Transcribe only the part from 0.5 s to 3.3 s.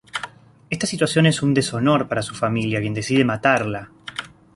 Esta situación es un deshonor para su familia, quien decide